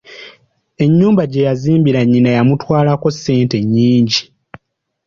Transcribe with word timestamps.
Ennyumba 0.83 1.23
gye 1.31 1.41
yazimbira 1.47 1.99
nnyina 2.03 2.29
yamutwalako 2.37 3.07
ssente 3.15 3.57
nyingi! 3.73 4.21